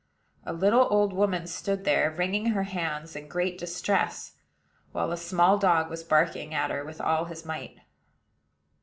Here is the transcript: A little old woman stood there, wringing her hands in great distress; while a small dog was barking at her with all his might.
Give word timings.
A 0.47 0.51
little 0.51 0.87
old 0.89 1.13
woman 1.13 1.45
stood 1.45 1.83
there, 1.83 2.09
wringing 2.09 2.47
her 2.47 2.63
hands 2.63 3.15
in 3.15 3.27
great 3.27 3.59
distress; 3.59 4.33
while 4.93 5.11
a 5.11 5.15
small 5.15 5.59
dog 5.59 5.91
was 5.91 6.03
barking 6.03 6.55
at 6.55 6.71
her 6.71 6.83
with 6.83 6.99
all 6.99 7.25
his 7.25 7.45
might. 7.45 7.77